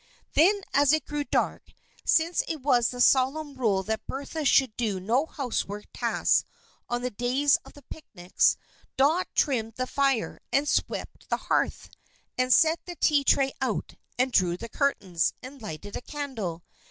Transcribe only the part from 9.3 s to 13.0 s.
trimmed the fire, and swept the hearth, and set the